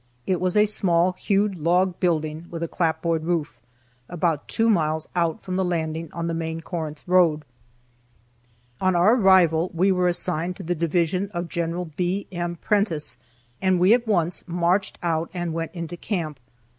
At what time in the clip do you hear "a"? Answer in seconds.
0.57-0.65, 2.63-2.67